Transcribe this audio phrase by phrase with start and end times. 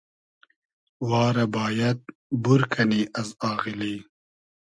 [1.07, 1.99] وا رۂ بایئد
[2.43, 3.95] بور کئنی از آغیلی